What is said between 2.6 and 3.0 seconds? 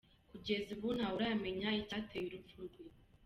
rwe.